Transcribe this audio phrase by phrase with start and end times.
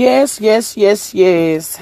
[0.00, 1.78] Yes, yes, yes, yes.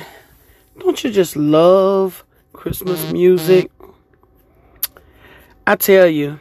[0.80, 3.70] Don't you just love Christmas music?
[5.68, 6.40] I tell you,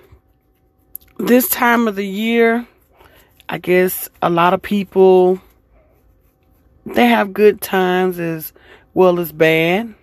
[1.19, 2.67] this time of the year,
[3.47, 5.39] I guess a lot of people
[6.83, 8.53] they have good times as
[8.95, 9.93] well as bad.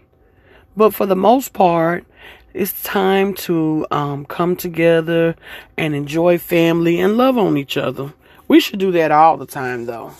[0.76, 2.04] But for the most part,
[2.52, 5.34] it's time to um, come together
[5.76, 8.14] and enjoy family and love on each other.
[8.46, 10.12] We should do that all the time, though.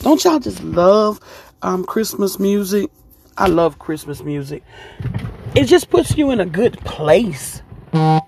[0.00, 1.20] Don't y'all just love
[1.62, 2.90] um, Christmas music?
[3.36, 4.62] I love Christmas music.
[5.54, 7.62] It just puts you in a good place.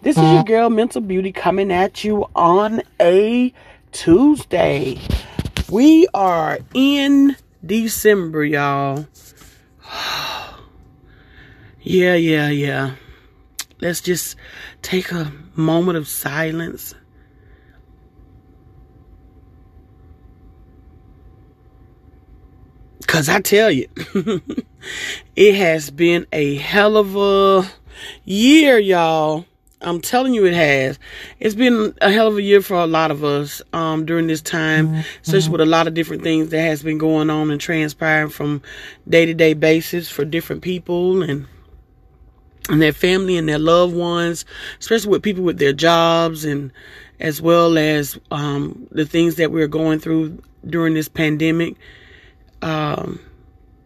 [0.03, 3.53] This is your girl, Mental Beauty, coming at you on a
[3.93, 5.01] Tuesday.
[5.71, 9.07] We are in December, y'all.
[11.83, 12.95] yeah, yeah, yeah.
[13.81, 14.37] Let's just
[14.83, 16.95] take a moment of silence
[23.07, 23.89] Cause I tell you,
[25.37, 27.71] it has been a hell of a
[28.25, 29.47] year, y'all.
[29.83, 30.99] I'm telling you, it has.
[31.39, 34.43] It's been a hell of a year for a lot of us um, during this
[34.43, 35.01] time, mm-hmm.
[35.23, 38.61] especially with a lot of different things that has been going on and transpiring from
[39.09, 41.47] day to day basis for different people and
[42.69, 44.45] and their family and their loved ones,
[44.79, 46.71] especially with people with their jobs and
[47.19, 51.77] as well as um, the things that we're going through during this pandemic
[52.63, 53.21] um,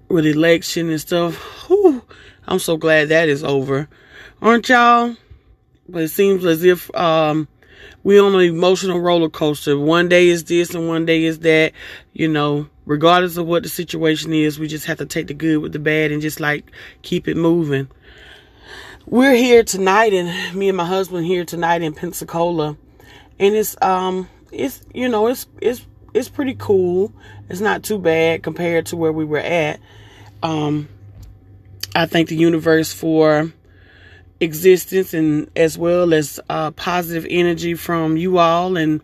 [0.08, 1.36] with election and stuff.
[1.66, 2.02] Whew,
[2.46, 3.88] I'm so glad that is over,
[4.42, 5.16] aren't y'all?
[5.88, 7.48] But it seems as if um,
[8.02, 9.78] we're on an emotional roller coaster.
[9.78, 11.72] One day is this and one day is that.
[12.12, 15.58] You know, regardless of what the situation is, we just have to take the good
[15.58, 16.70] with the bad and just like
[17.02, 17.88] keep it moving.
[19.06, 22.76] We're here tonight, and me and my husband here tonight in Pensacola,
[23.38, 27.12] and it's um it's you know it's it's it's pretty cool.
[27.50, 29.80] It's not too bad compared to where we were at.
[30.42, 30.88] Um,
[31.94, 33.52] I thank the universe for
[34.40, 39.00] existence and as well as uh, positive energy from you all and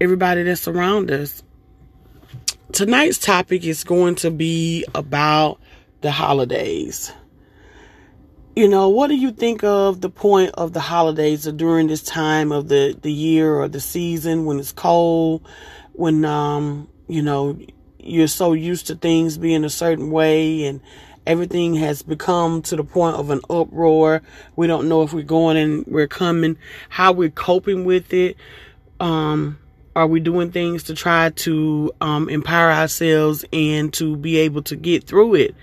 [0.00, 1.42] everybody that's around us.
[2.72, 5.60] Tonight's topic is going to be about
[6.00, 7.12] the holidays.
[8.54, 12.02] You know, what do you think of the point of the holidays or during this
[12.02, 15.46] time of the, the year or the season when it's cold,
[15.96, 17.58] when um you know
[17.98, 20.80] you're so used to things being a certain way and
[21.26, 24.22] everything has become to the point of an uproar.
[24.54, 26.56] We don't know if we're going and we're coming
[26.88, 28.36] how we're coping with it.
[29.00, 29.58] Um
[29.96, 34.76] are we doing things to try to um, empower ourselves and to be able to
[34.76, 35.54] get through it?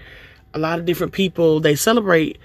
[0.56, 2.40] A lot of different people they celebrate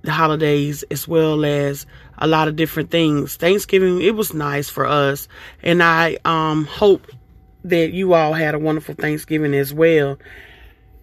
[0.00, 1.84] the holidays as well as
[2.16, 3.36] a lot of different things.
[3.36, 5.28] Thanksgiving it was nice for us.
[5.62, 7.06] And i um hope
[7.64, 10.18] that you all had a wonderful Thanksgiving as well.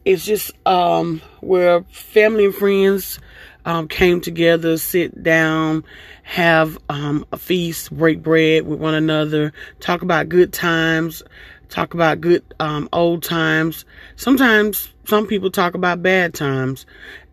[0.06, 3.20] It's just um, where family and friends
[3.66, 5.84] um, came together, sit down,
[6.24, 11.22] have um, a feast, break bread with one another, talk about good times,
[11.70, 13.86] talk about good um, old times.
[14.16, 16.86] Sometimes some people talk about bad times,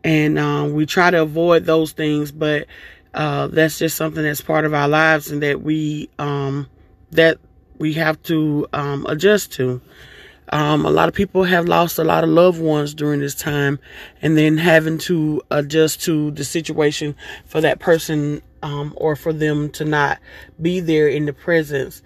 [0.05, 2.67] and uh, we try to avoid those things, but
[3.15, 6.69] uh, that's just something that's part of our lives, and that we um,
[7.13, 7.39] that
[7.79, 9.81] we have to um, adjust to.
[10.51, 13.79] Um, a lot of people have lost a lot of loved ones during this time,
[14.23, 17.15] and then having to adjust to the situation
[17.45, 20.19] for that person um, or for them to not
[20.61, 22.03] be there in the presence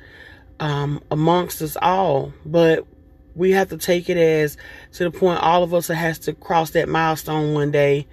[0.61, 2.33] um, amongst us all.
[2.45, 2.87] But
[3.35, 4.57] we have to take it as
[4.93, 8.09] to the point all of us has to cross that milestone one day,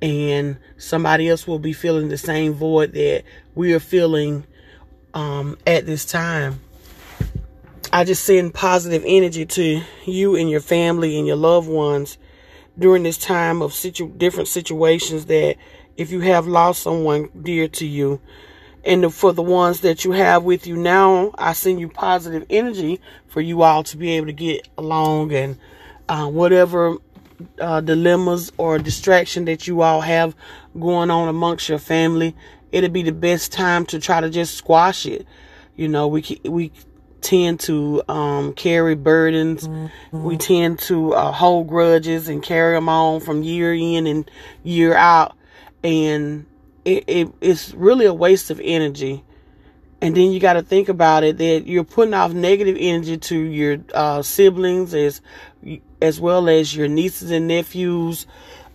[0.00, 3.24] and somebody else will be feeling the same void that
[3.54, 4.44] we are feeling
[5.12, 6.60] um, at this time.
[7.94, 12.18] I just send positive energy to you and your family and your loved ones
[12.76, 15.58] during this time of situ- different situations that
[15.96, 18.20] if you have lost someone dear to you.
[18.84, 23.00] And for the ones that you have with you now i send you positive energy
[23.28, 25.56] for you all to be able to get along and
[26.08, 26.96] uh, whatever
[27.60, 30.34] uh, dilemmas or distraction that you all have
[30.78, 32.34] going on amongst your family
[32.72, 35.24] it'll be the best time to try to just squash it.
[35.76, 36.72] You know we we
[37.24, 39.66] tend to um, carry burdens.
[39.66, 40.22] Mm-hmm.
[40.22, 44.30] We tend to uh, hold grudges and carry them on from year in and
[44.62, 45.36] year out.
[45.82, 46.46] And
[46.84, 49.24] it, it, it's really a waste of energy.
[50.00, 53.38] And then you got to think about it that you're putting off negative energy to
[53.38, 55.22] your uh, siblings as
[56.02, 58.26] as well as your nieces and nephews,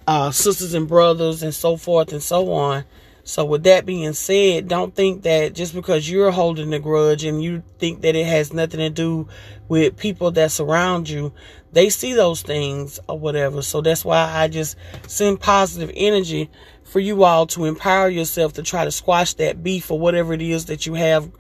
[0.08, 2.84] uh, sisters and brothers, and so forth and so on.
[3.24, 7.44] So with that being said, don't think that just because you're holding a grudge and
[7.44, 9.28] you think that it has nothing to do
[9.68, 11.32] with people that surround you,
[11.72, 13.62] they see those things or whatever.
[13.62, 14.78] So that's why I just
[15.08, 16.50] send positive energy
[16.84, 20.42] for you all to empower yourself to try to squash that beef or whatever it
[20.42, 21.32] is that you have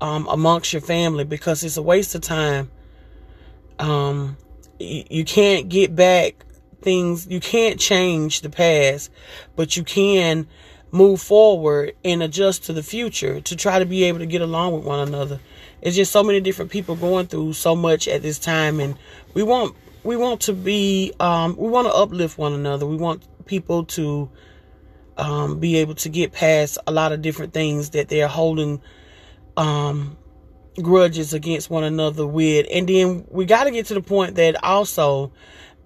[0.00, 2.70] um, amongst your family because it's a waste of time.
[3.78, 4.36] Um,
[4.78, 6.44] you can't get back
[6.82, 9.10] things, you can't change the past,
[9.54, 10.48] but you can
[10.92, 14.72] move forward and adjust to the future to try to be able to get along
[14.72, 15.40] with one another.
[15.80, 18.96] It's just so many different people going through so much at this time and
[19.34, 22.86] we want we want to be um, we want to uplift one another.
[22.86, 24.30] We want people to
[25.16, 28.80] um, be able to get past a lot of different things that they're holding
[29.56, 30.16] um,
[30.80, 32.66] grudges against one another with.
[32.72, 35.32] And then we got to get to the point that also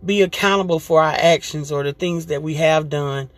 [0.04, 3.30] be accountable for our actions or the things that we have done.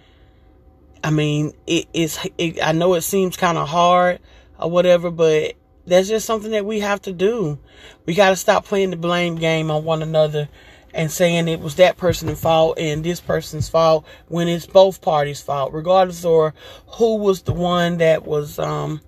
[1.06, 4.19] I mean, it is, it, I know it seems kind of hard
[4.58, 5.53] or whatever, but
[5.87, 7.61] that's just something that we have to do.
[8.06, 10.49] We got to stop playing the blame game on one another
[10.93, 15.41] and saying it was that person's fault and this person's fault when it's both parties'
[15.41, 16.55] fault, regardless of
[16.88, 19.00] who was the one that was um,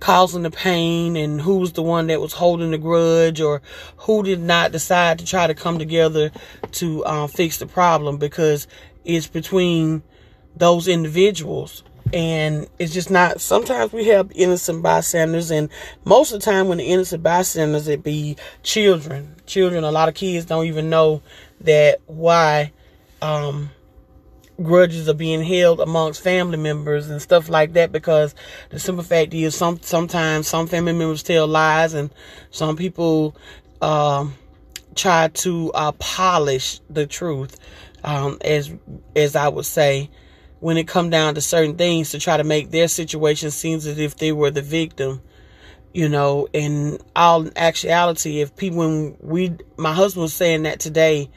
[0.00, 3.60] causing the pain and who was the one that was holding the grudge or
[3.98, 6.30] who did not decide to try to come together
[6.72, 8.66] to uh, fix the problem because
[9.04, 10.02] it's between
[10.56, 11.82] those individuals.
[12.12, 15.68] And it's just not sometimes we have innocent bystanders and
[16.04, 19.34] most of the time when the innocent bystanders it be children.
[19.46, 21.22] Children a lot of kids don't even know
[21.62, 22.72] that why
[23.20, 23.70] um,
[24.62, 28.34] grudges are being held amongst family members and stuff like that because
[28.70, 32.10] the simple fact is some sometimes some family members tell lies and
[32.50, 33.34] some people
[33.80, 34.34] um,
[34.94, 37.58] try to uh, polish the truth
[38.04, 38.72] um, as
[39.16, 40.10] as I would say
[40.64, 43.86] when it come down to certain things to try to make their situation seem as
[43.86, 45.20] if they were the victim
[45.92, 46.48] you know.
[46.54, 51.30] In all actuality if people when we my husband was saying that today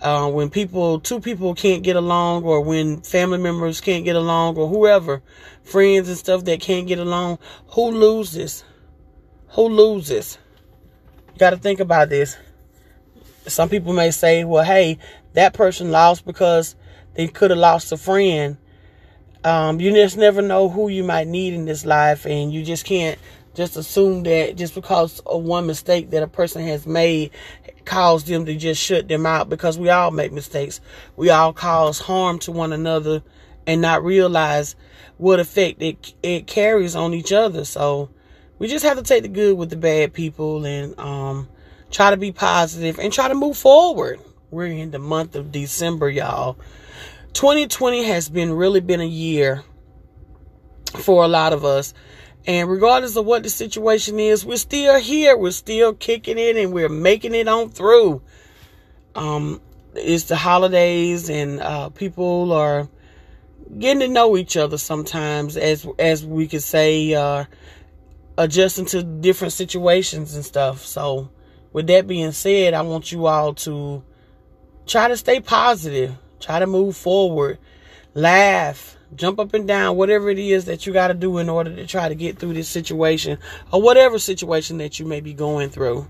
[0.00, 4.56] uh, when people two people can't get along or when family members can't get along
[4.56, 5.22] or whoever
[5.62, 7.38] friends and stuff that can't get along
[7.68, 8.64] who loses?
[9.50, 10.36] Who loses?
[11.32, 12.36] You got to think about this.
[13.46, 14.98] Some people may say well hey
[15.34, 16.76] that person lost because
[17.14, 18.58] they could have lost a friend
[19.44, 22.84] um, you just never know who you might need in this life, and you just
[22.84, 23.18] can't
[23.54, 27.30] just assume that just because of one mistake that a person has made
[27.84, 30.80] caused them to just shut them out because we all make mistakes.
[31.16, 33.22] We all cause harm to one another
[33.66, 34.74] and not realize
[35.18, 37.64] what effect it it carries on each other.
[37.64, 38.10] So
[38.58, 41.48] we just have to take the good with the bad people and um,
[41.90, 44.20] try to be positive and try to move forward.
[44.50, 46.56] We're in the month of December, y'all.
[47.34, 49.62] 2020 has been really been a year
[51.00, 51.92] for a lot of us.
[52.46, 55.36] And regardless of what the situation is, we're still here.
[55.36, 58.22] We're still kicking it and we're making it on through.
[59.16, 59.60] Um,
[59.94, 62.88] it's the holidays and uh, people are
[63.78, 67.44] getting to know each other sometimes, as as we could say, uh,
[68.38, 70.84] adjusting to different situations and stuff.
[70.84, 71.30] So,
[71.72, 74.04] with that being said, I want you all to
[74.86, 77.58] try to stay positive Try to move forward.
[78.12, 78.98] Laugh.
[79.16, 79.96] Jump up and down.
[79.96, 82.52] Whatever it is that you got to do in order to try to get through
[82.52, 83.38] this situation
[83.72, 86.06] or whatever situation that you may be going through.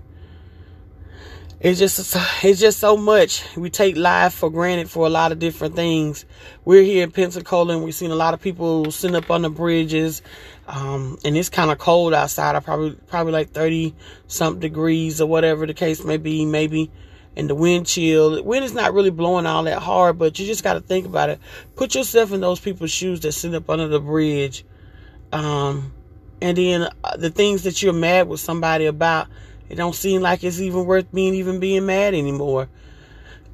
[1.61, 3.45] It's just it's just so much.
[3.55, 6.25] We take life for granted for a lot of different things.
[6.65, 9.49] We're here in Pensacola and we've seen a lot of people sitting up on the
[9.49, 10.21] bridges.
[10.67, 12.57] Um, and it's kind of cold outside.
[12.57, 13.95] I probably probably like 30
[14.27, 16.91] something degrees or whatever the case may be, maybe
[17.37, 18.41] and the wind chill.
[18.43, 21.29] Wind is not really blowing all that hard, but you just got to think about
[21.29, 21.39] it.
[21.75, 24.65] Put yourself in those people's shoes that sit up under the bridge.
[25.31, 25.93] Um,
[26.41, 29.27] and then uh, the things that you're mad with somebody about,
[29.69, 32.69] it don't seem like it's even worth being even being mad anymore.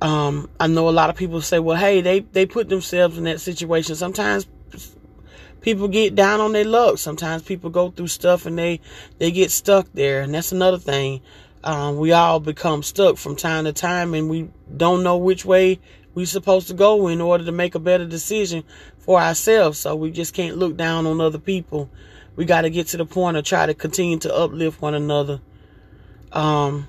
[0.02, 3.26] Um, I know a lot of people say, well, hey, they, they put themselves in
[3.26, 3.96] that situation.
[3.96, 4.48] Sometimes
[5.62, 6.98] people get down on their luck.
[6.98, 8.82] Sometimes people go through stuff and they,
[9.20, 10.22] they get stuck there.
[10.22, 11.22] And that's another thing
[11.64, 15.80] um, we all become stuck from time to time and we don't know which way
[16.14, 18.64] we're supposed to go in order to make a better decision
[19.00, 19.80] for ourselves.
[19.80, 21.90] So we just can't look down on other people.
[22.36, 25.42] We got to get to the point of try to continue to uplift one another.
[26.32, 26.88] Um,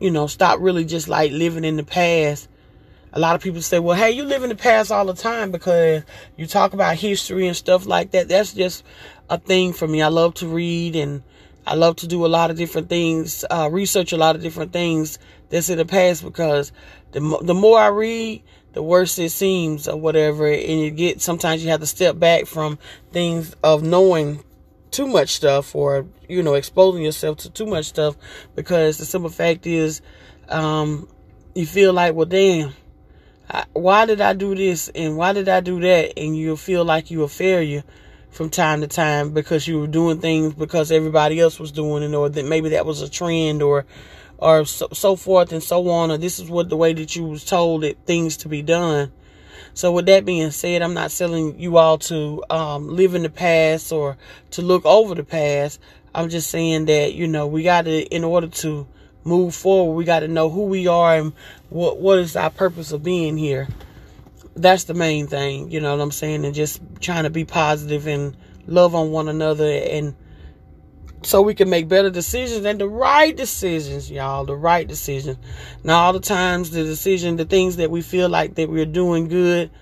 [0.00, 2.48] you know, stop really just like living in the past.
[3.12, 5.50] A lot of people say, well, hey, you live in the past all the time
[5.50, 6.02] because
[6.36, 8.28] you talk about history and stuff like that.
[8.28, 8.84] That's just
[9.30, 10.02] a thing for me.
[10.02, 11.22] I love to read and
[11.66, 14.72] I love to do a lot of different things, uh, research a lot of different
[14.72, 15.18] things
[15.48, 16.70] that's in the past because
[17.10, 18.42] the, the more I read,
[18.72, 20.46] the worse it seems or whatever.
[20.46, 22.78] And you get, sometimes you have to step back from
[23.10, 24.44] things of knowing
[24.92, 28.16] too much stuff or, you know, exposing yourself to too much stuff
[28.54, 30.02] because the simple fact is,
[30.48, 31.08] um,
[31.56, 32.74] you feel like, well, damn,
[33.50, 36.16] I, why did I do this and why did I do that?
[36.16, 37.82] And you feel like you're a failure
[38.36, 42.14] from time to time because you were doing things because everybody else was doing it
[42.14, 43.86] or that maybe that was a trend or
[44.36, 47.24] or so, so, forth and so on or this is what the way that you
[47.24, 49.10] was told that things to be done.
[49.72, 53.30] So with that being said i'm not telling you all to um, live in the
[53.30, 54.18] past or
[54.50, 55.80] to look over the past.
[56.14, 58.86] I'm just saying that you know we got to in order to
[59.24, 61.32] move forward we got to know who we are and
[61.70, 63.66] what what is our purpose of being here
[64.56, 68.06] that's the main thing you know what i'm saying and just trying to be positive
[68.06, 68.36] and
[68.66, 70.14] love on one another and
[71.26, 74.44] so we can make better decisions and the right decisions, y'all.
[74.44, 75.38] The right decisions.
[75.82, 79.26] Now, all the times the decision, the things that we feel like that we're doing
[79.26, 79.72] good,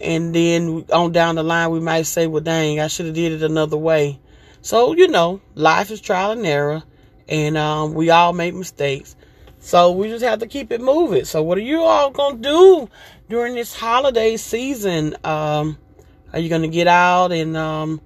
[0.00, 3.30] and then on down the line we might say, "Well, dang, I should have did
[3.30, 4.18] it another way."
[4.60, 6.82] So you know, life is trial and error,
[7.28, 9.14] and um, we all make mistakes.
[9.60, 11.24] So we just have to keep it moving.
[11.24, 12.88] So what are you all gonna do
[13.32, 15.16] during this holiday season?
[15.24, 15.78] Um,
[16.34, 17.98] are you gonna get out and um,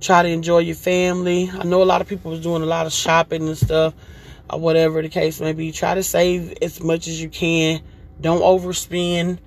[0.00, 1.50] try to enjoy your family.
[1.52, 3.94] I know a lot of people was doing a lot of shopping and stuff,
[4.48, 5.72] or whatever the case may be.
[5.72, 7.82] Try to save as much as you can.
[8.20, 9.40] Don't overspend,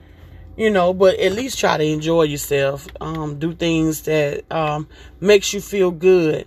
[0.57, 2.85] you know, but at least try to enjoy yourself.
[2.99, 4.89] Um, do things that um,
[5.21, 6.45] makes you feel good.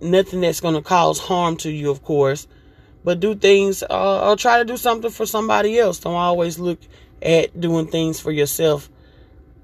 [0.00, 2.46] Nothing that's going to cause harm to you, of course.
[3.04, 6.00] But do things, uh, or try to do something for somebody else.
[6.00, 6.78] Don't always look
[7.22, 8.88] at doing things for yourself.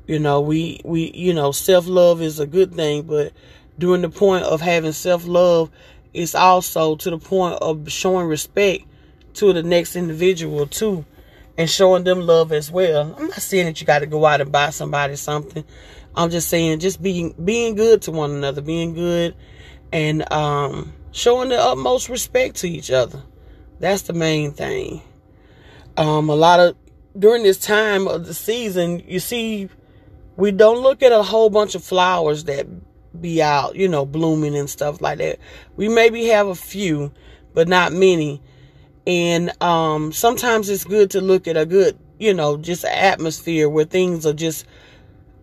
[0.07, 3.33] You know, we, we, you know, self love is a good thing, but
[3.79, 5.71] during the point of having self love
[6.15, 8.85] is also to the point of showing respect
[9.35, 11.05] to the next individual too
[11.59, 13.15] and showing them love as well.
[13.19, 15.65] I'm not saying that you got to go out and buy somebody something.
[16.15, 19.35] I'm just saying just being being good to one another, being good
[19.93, 23.23] and um, showing the utmost respect to each other.
[23.79, 25.03] That's the main thing.
[25.97, 26.77] Um, a lot of
[27.19, 29.69] during this time of the season, you see,
[30.37, 32.67] we don't look at a whole bunch of flowers that
[33.21, 35.39] be out, you know, blooming and stuff like that.
[35.77, 37.13] We maybe have a few,
[37.55, 38.43] but not many.
[39.07, 43.85] And um, sometimes it's good to look at a good, you know, just atmosphere where
[43.85, 44.67] things are just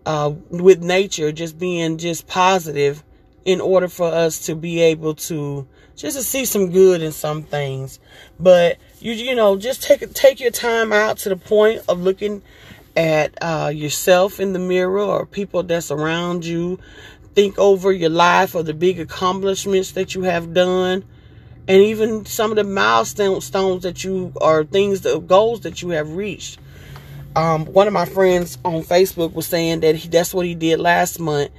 [0.06, 3.04] uh, with nature, just being just positive
[3.46, 7.44] in order for us to be able to just to see some good in some
[7.44, 8.00] things.
[8.40, 12.42] But you you know, just take take your time out to the point of looking
[12.96, 16.80] at uh, yourself in the mirror or people that's around you.
[17.36, 21.04] Think over your life or the big accomplishments that you have done
[21.68, 26.16] and even some of the milestones that you or things the goals that you have
[26.16, 26.60] reached.
[27.36, 30.80] Um, one of my friends on facebook was saying that he, that's what he did
[30.80, 31.50] last month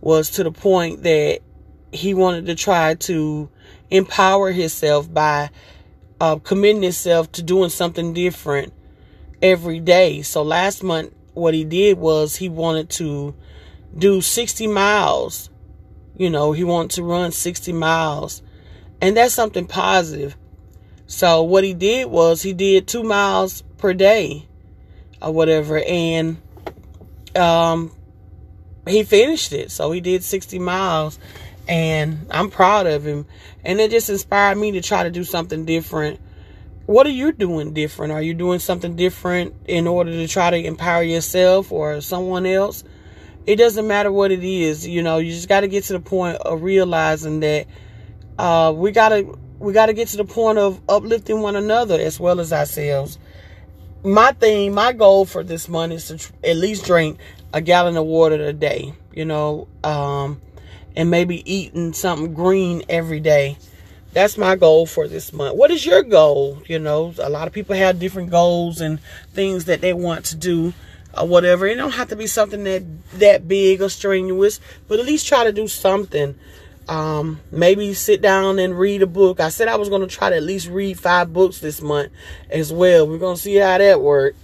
[0.00, 1.40] was to the point that
[1.90, 3.48] he wanted to try to
[3.90, 5.50] empower himself by
[6.20, 8.72] uh, committing himself to doing something different
[9.42, 13.34] every day so last month what he did was he wanted to
[13.96, 15.50] do 60 miles.
[16.16, 18.42] You know, he wanted to run 60 miles.
[19.00, 20.36] And that's something positive.
[21.06, 24.48] So what he did was he did two miles per day
[25.20, 25.78] or whatever.
[25.78, 26.40] And
[27.34, 27.94] um,
[28.88, 29.70] he finished it.
[29.70, 31.18] So he did 60 miles.
[31.68, 33.26] And I'm proud of him.
[33.64, 36.20] And it just inspired me to try to do something different.
[36.86, 38.12] What are you doing different?
[38.12, 42.84] Are you doing something different in order to try to empower yourself or someone else?
[43.46, 44.86] it doesn't matter what it is.
[44.86, 47.66] You know, you just got to get to the point of realizing that
[48.38, 52.40] uh, we gotta we gotta get to the point of uplifting one another as well
[52.40, 53.18] as ourselves.
[54.02, 57.18] My thing, my goal for this month is to at least drink
[57.52, 58.94] a gallon of water a day.
[59.14, 60.40] You know, um,
[60.96, 63.58] and maybe eating something green every day.
[64.12, 65.56] That's my goal for this month.
[65.56, 66.62] What is your goal?
[66.66, 68.98] You know, a lot of people have different goals and
[69.34, 70.72] things that they want to do
[71.16, 71.66] or whatever.
[71.66, 75.44] It don't have to be something that that big or strenuous, but at least try
[75.44, 76.34] to do something.
[76.88, 79.40] Um, maybe sit down and read a book.
[79.40, 82.12] I said I was going to try to at least read five books this month
[82.48, 83.08] as well.
[83.08, 84.38] We're going to see how that works.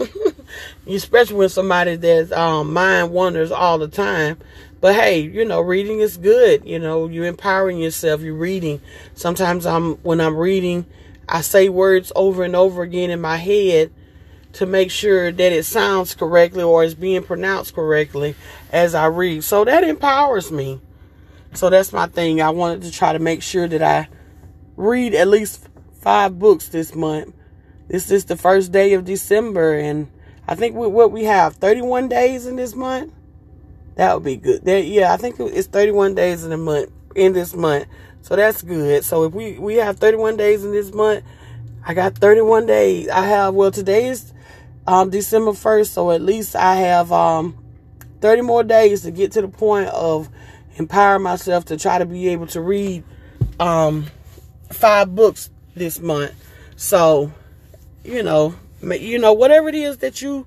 [0.86, 4.38] Especially when somebody that's um, mind wanders all the time.
[4.82, 6.64] But hey, you know, reading is good.
[6.66, 8.20] You know, you're empowering yourself.
[8.20, 8.80] You're reading.
[9.14, 10.86] Sometimes I'm when I'm reading,
[11.28, 13.92] I say words over and over again in my head
[14.54, 18.34] to make sure that it sounds correctly or is being pronounced correctly
[18.72, 19.44] as I read.
[19.44, 20.80] So that empowers me.
[21.54, 22.42] So that's my thing.
[22.42, 24.08] I wanted to try to make sure that I
[24.76, 25.68] read at least
[26.00, 27.32] five books this month.
[27.86, 30.10] This is the first day of December and
[30.48, 33.12] I think what we have 31 days in this month.
[33.96, 34.64] That would be good.
[34.64, 37.86] That, yeah, I think it's 31 days in a month in this month.
[38.22, 39.04] So that's good.
[39.04, 41.24] So if we we have 31 days in this month,
[41.84, 43.08] I got 31 days.
[43.08, 44.32] I have well today is
[44.86, 47.58] um December 1st, so at least I have um
[48.20, 50.28] 30 more days to get to the point of
[50.76, 53.02] empowering myself to try to be able to read
[53.58, 54.06] um
[54.70, 56.32] five books this month.
[56.76, 57.32] So,
[58.04, 60.46] you know, you know whatever it is that you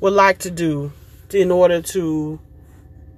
[0.00, 0.92] would like to do
[1.32, 2.38] in order to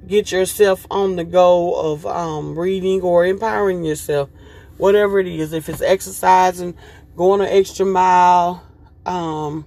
[0.07, 4.31] get yourself on the goal of um, reading or empowering yourself,
[4.77, 5.53] whatever it is.
[5.53, 6.77] If it's exercising,
[7.17, 8.63] going an extra mile,
[9.05, 9.67] um,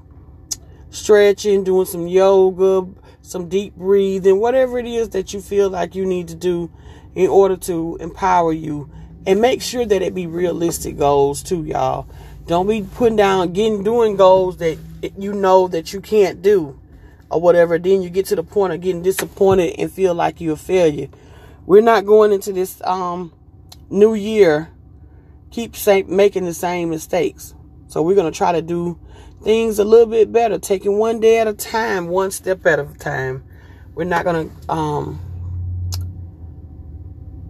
[0.89, 2.87] stretching, doing some yoga,
[3.21, 6.71] some deep breathing, whatever it is that you feel like you need to do
[7.15, 8.89] in order to empower you.
[9.27, 12.07] And make sure that it be realistic goals too, y'all.
[12.47, 14.79] Don't be putting down, getting, doing goals that
[15.17, 16.80] you know that you can't do
[17.31, 20.53] or whatever, then you get to the point of getting disappointed and feel like you're
[20.53, 21.07] a failure.
[21.65, 23.33] We're not going into this um,
[23.89, 24.71] new year
[25.51, 27.53] keep say, making the same mistakes.
[27.87, 28.97] So we're going to try to do
[29.43, 32.85] things a little bit better, taking one day at a time, one step at a
[32.97, 33.43] time.
[33.93, 35.19] We're not going to, um,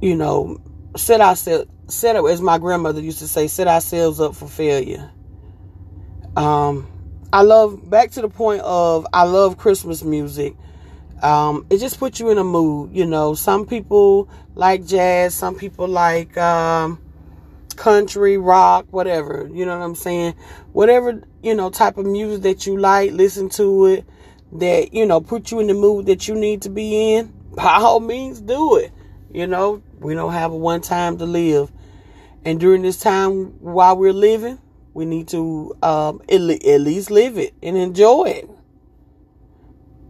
[0.01, 0.59] you know,
[0.97, 5.11] set ourselves, set up, as my grandmother used to say, set ourselves up for failure.
[6.35, 6.87] Um,
[7.33, 10.53] I love back to the point of I love Christmas music.
[11.21, 13.35] Um, it just puts you in a mood, you know.
[13.35, 16.99] Some people like jazz, some people like um,
[17.77, 19.49] country, rock, whatever.
[19.53, 20.35] You know what I'm saying?
[20.73, 24.05] Whatever you know type of music that you like, listen to it.
[24.51, 27.33] That you know put you in the mood that you need to be in.
[27.55, 28.91] By all means, do it.
[29.31, 31.71] You know we don't have a one time to live,
[32.43, 34.59] and during this time while we're living,
[34.93, 38.49] we need to um, at, least live it and enjoy it.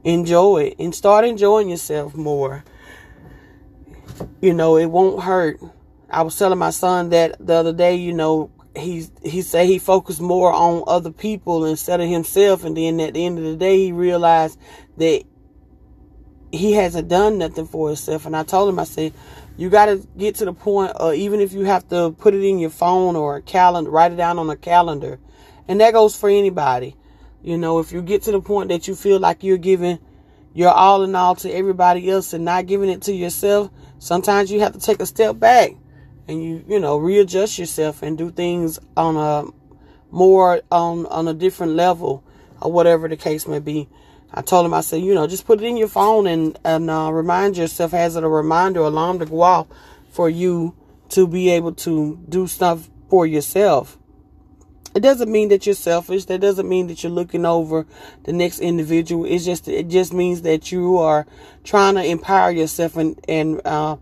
[0.03, 2.63] Enjoy it and start enjoying yourself more.
[4.41, 5.59] You know, it won't hurt.
[6.09, 9.79] I was telling my son that the other day, you know, he he said he
[9.79, 13.55] focused more on other people instead of himself and then at the end of the
[13.57, 14.57] day he realized
[14.97, 15.23] that
[16.53, 19.13] he hasn't done nothing for himself and I told him I said
[19.57, 22.43] you got to get to the point, uh, even if you have to put it
[22.43, 25.19] in your phone or a calendar, write it down on a calendar.
[25.67, 26.95] And that goes for anybody.
[27.43, 29.99] You know, if you get to the point that you feel like you're giving
[30.53, 34.59] your all in all to everybody else and not giving it to yourself, sometimes you
[34.59, 35.71] have to take a step back
[36.27, 39.49] and you, you know, readjust yourself and do things on a
[40.11, 42.23] more on on a different level
[42.61, 43.87] or whatever the case may be.
[44.33, 46.89] I told him, I said, you know, just put it in your phone and, and
[46.89, 49.67] uh, remind yourself, as a reminder alarm to go off
[50.11, 50.75] for you
[51.09, 53.97] to be able to do stuff for yourself.
[54.95, 56.25] It doesn't mean that you're selfish.
[56.25, 57.85] That doesn't mean that you're looking over
[58.23, 59.25] the next individual.
[59.25, 61.25] It's just, it just means that you are
[61.63, 63.97] trying to empower yourself and, and, uh,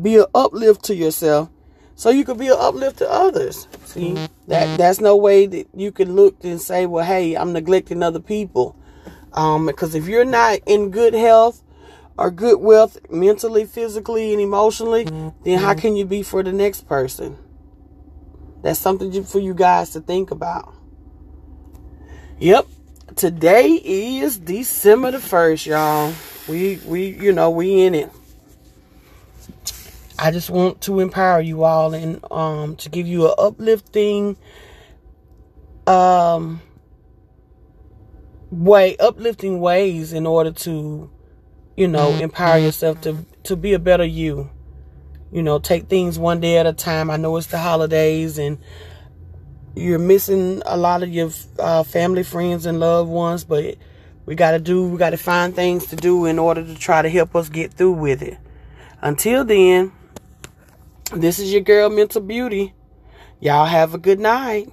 [0.00, 1.50] be an uplift to yourself
[1.94, 3.68] so you can be an uplift to others.
[3.84, 4.14] See,
[4.48, 8.20] that, that's no way that you can look and say, well, hey, I'm neglecting other
[8.20, 8.76] people.
[9.34, 11.62] Um, because if you're not in good health
[12.18, 15.04] or good wealth mentally, physically, and emotionally,
[15.44, 17.38] then how can you be for the next person?
[18.62, 20.74] That's something for you guys to think about.
[22.38, 22.66] Yep.
[23.16, 26.14] Today is December the 1st, y'all.
[26.48, 28.10] We we you know, we in it.
[30.18, 34.36] I just want to empower you all and um to give you an uplifting
[35.86, 36.62] um
[38.52, 41.10] way uplifting ways in order to
[41.74, 42.22] you know mm-hmm.
[42.22, 44.50] empower yourself to to be a better you.
[45.32, 47.10] You know take things one day at a time.
[47.10, 48.58] I know it's the holidays and
[49.74, 53.76] you're missing a lot of your uh, family friends and loved ones but
[54.26, 57.00] we got to do we got to find things to do in order to try
[57.00, 58.36] to help us get through with it.
[59.00, 59.92] Until then
[61.14, 62.74] this is your girl mental beauty.
[63.40, 64.70] Y'all have a good night